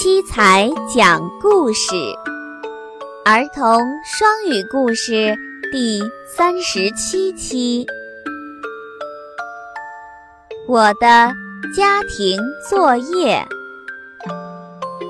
[0.00, 1.94] 七彩讲故事，
[3.24, 5.36] 儿童双语故事
[5.72, 6.00] 第
[6.36, 7.84] 三十七期。
[10.68, 11.32] 我的
[11.76, 12.38] 家庭
[12.68, 13.44] 作业，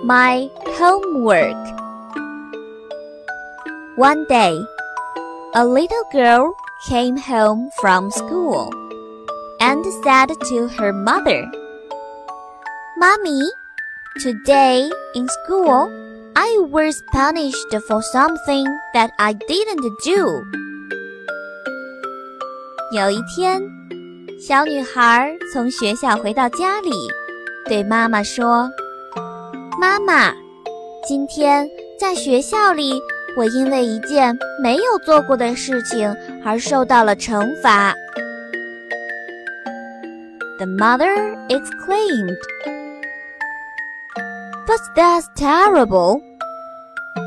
[0.07, 1.57] My homework.
[3.97, 4.65] One day,
[5.53, 6.55] a little girl
[6.89, 8.71] came home from school
[9.59, 11.45] and said to her mother,
[12.99, 13.51] "Mommy."
[14.21, 15.89] Today in school,
[16.35, 20.43] I was punished for something that I didn't do.
[22.93, 23.61] 有一天，
[24.41, 26.91] 小女孩从学校回到家里，
[27.67, 28.73] 对妈妈说：“
[29.81, 30.33] 妈妈，
[31.07, 31.69] 今天
[32.01, 32.99] 在学校里，
[33.37, 37.95] 我因为一件没有做过的事情而受到了惩罚。”
[40.59, 42.37] The mother exclaimed.
[44.74, 46.20] But that's terrible.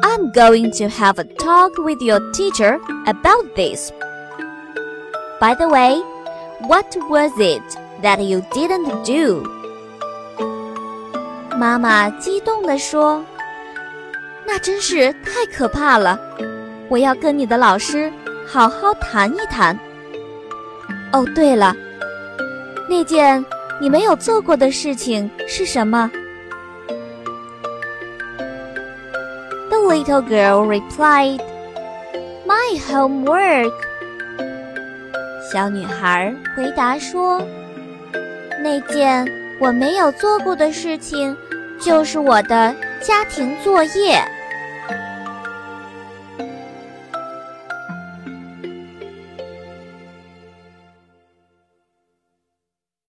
[0.03, 3.93] I'm going to have a talk with your teacher about this.
[5.41, 6.03] By the way,
[6.67, 7.63] what was it
[8.03, 9.45] that you didn't do?
[11.57, 13.25] 妈妈激动地说
[14.45, 16.19] ：“那真是太可怕了！
[16.89, 18.13] 我要跟你的老师
[18.45, 19.79] 好好谈一谈。
[21.13, 21.77] 哦，对了，
[22.89, 23.45] 那件
[23.81, 26.11] 你没有做过的事情是什么？”
[29.87, 31.41] Little girl replied,
[32.47, 33.73] "My homework."
[35.53, 37.41] 小女孩回答说
[38.63, 39.27] ：“那件
[39.61, 41.37] 我没有做过的事情，
[41.81, 44.23] 就是我的家庭作业。”